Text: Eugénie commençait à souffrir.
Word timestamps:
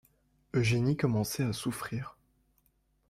Eugénie 0.55 0.97
commençait 0.97 1.43
à 1.43 1.53
souffrir. 1.53 2.17